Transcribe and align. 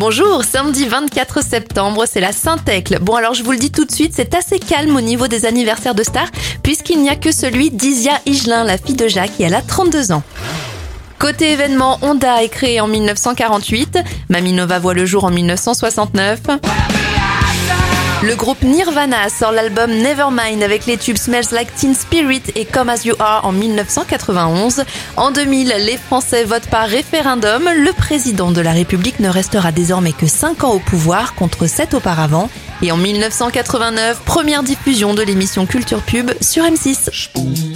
Bonjour, 0.00 0.44
samedi 0.44 0.86
24 0.86 1.44
septembre, 1.44 2.06
c'est 2.06 2.22
la 2.22 2.32
Saint-Ecle. 2.32 3.00
Bon 3.02 3.16
alors 3.16 3.34
je 3.34 3.42
vous 3.42 3.52
le 3.52 3.58
dis 3.58 3.70
tout 3.70 3.84
de 3.84 3.90
suite, 3.90 4.14
c'est 4.16 4.34
assez 4.34 4.58
calme 4.58 4.96
au 4.96 5.02
niveau 5.02 5.28
des 5.28 5.44
anniversaires 5.44 5.94
de 5.94 6.02
stars, 6.02 6.30
puisqu'il 6.62 7.02
n'y 7.02 7.10
a 7.10 7.16
que 7.16 7.30
celui 7.30 7.70
d'Isia 7.70 8.12
Higelin, 8.24 8.64
la 8.64 8.78
fille 8.78 8.94
de 8.94 9.08
Jacques, 9.08 9.38
et 9.40 9.42
elle 9.42 9.54
a 9.54 9.60
32 9.60 10.12
ans. 10.12 10.22
Côté 11.18 11.52
événement, 11.52 11.98
Honda 12.00 12.42
est 12.42 12.48
créé 12.48 12.80
en 12.80 12.88
1948, 12.88 13.98
Maminova 14.30 14.78
voit 14.78 14.94
le 14.94 15.04
jour 15.04 15.24
en 15.24 15.30
1969. 15.30 16.40
Le 18.22 18.36
groupe 18.36 18.62
Nirvana 18.62 19.30
sort 19.30 19.50
l'album 19.50 19.90
Nevermind 19.90 20.62
avec 20.62 20.84
les 20.84 20.98
tubes 20.98 21.16
Smells 21.16 21.52
Like 21.52 21.74
Teen 21.74 21.94
Spirit 21.94 22.42
et 22.54 22.66
Come 22.66 22.90
As 22.90 23.06
You 23.06 23.14
Are 23.18 23.46
en 23.46 23.52
1991. 23.52 24.84
En 25.16 25.30
2000, 25.30 25.68
les 25.86 25.96
Français 25.96 26.44
votent 26.44 26.68
par 26.68 26.86
référendum. 26.86 27.62
Le 27.64 27.92
président 27.94 28.52
de 28.52 28.60
la 28.60 28.72
République 28.72 29.20
ne 29.20 29.30
restera 29.30 29.72
désormais 29.72 30.12
que 30.12 30.26
5 30.26 30.64
ans 30.64 30.72
au 30.74 30.80
pouvoir 30.80 31.34
contre 31.34 31.66
7 31.66 31.94
auparavant. 31.94 32.50
Et 32.82 32.92
en 32.92 32.98
1989, 32.98 34.20
première 34.26 34.62
diffusion 34.62 35.14
de 35.14 35.22
l'émission 35.22 35.64
Culture 35.64 36.02
Pub 36.02 36.30
sur 36.42 36.64
M6. 36.64 37.69